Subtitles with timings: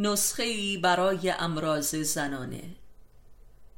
[0.00, 2.62] نسخه ای برای امراض زنانه.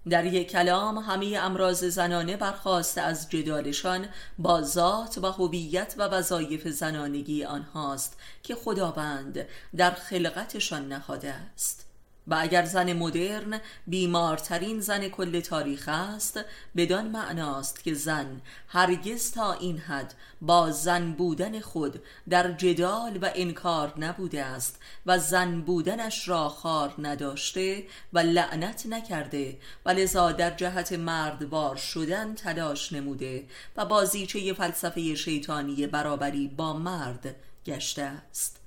[0.09, 6.69] در یک کلام همه امراض زنانه برخواسته از جدالشان با ذات و هویت و وظایف
[6.69, 9.47] زنانگی آنهاست که خداوند
[9.77, 11.90] در خلقتشان نهاده است.
[12.27, 16.41] و اگر زن مدرن بیمارترین زن کل تاریخ است
[16.77, 23.31] بدان معناست که زن هرگز تا این حد با زن بودن خود در جدال و
[23.35, 30.51] انکار نبوده است و زن بودنش را خار نداشته و لعنت نکرده و لذا در
[30.51, 38.60] جهت مردوار شدن تلاش نموده و بازیچه فلسفه شیطانی برابری با مرد گشته است.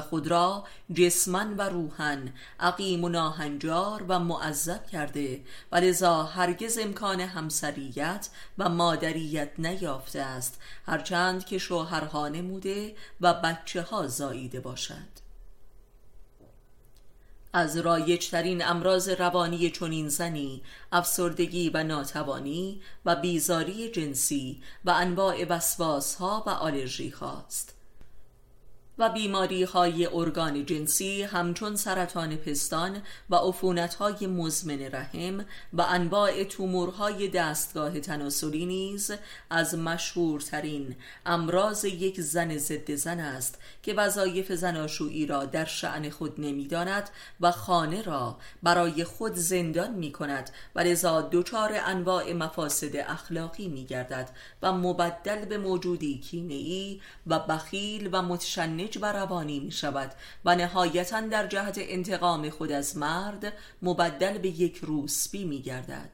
[0.00, 5.40] خود را جسمن و روحن عقیم و ناهنجار و معذب کرده
[5.72, 13.82] و لذا هرگز امکان همسریت و مادریت نیافته است هرچند که شوهرها نموده و بچه
[13.82, 15.28] ها زاییده باشد.
[17.52, 26.14] از رایجترین امراض روانی چنین زنی افسردگی و ناتوانی و بیزاری جنسی و انواع وسواس
[26.14, 27.77] ها و آلرژی هاست
[28.98, 36.44] و بیماری های ارگان جنسی همچون سرطان پستان و عفونت های مزمن رحم و انواع
[36.44, 39.10] تومورهای دستگاه تناسلی نیز
[39.50, 46.40] از مشهورترین امراض یک زن ضد زن است که وظایف زناشویی را در شعن خود
[46.40, 47.10] نمی‌داند
[47.40, 53.84] و خانه را برای خود زندان می کند و لذا دچار انواع مفاسد اخلاقی می
[53.84, 54.30] گردد
[54.62, 60.12] و مبدل به موجودی کینه‌ای و بخیل و متشنج و روانی می شود
[60.44, 66.10] و نهایتا در جهت انتقام خود از مرد مبدل به یک روسبی می گردد.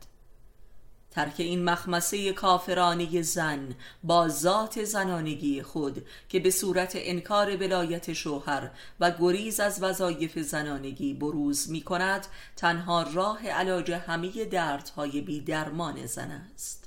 [1.15, 8.71] ترک این مخمسه کافرانه زن با ذات زنانگی خود که به صورت انکار ولایت شوهر
[9.01, 16.07] و گریز از وظایف زنانگی بروز می کند تنها راه علاج همه دردهای بی درمان
[16.07, 16.84] زن است.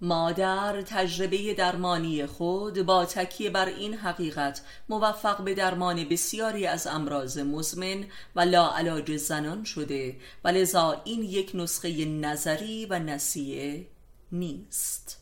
[0.00, 7.38] مادر تجربه درمانی خود با تکیه بر این حقیقت موفق به درمان بسیاری از امراض
[7.38, 8.04] مزمن
[8.36, 13.86] و لاعلاج زنان شده و لذا این یک نسخه نظری و نسیه
[14.32, 15.17] نیست.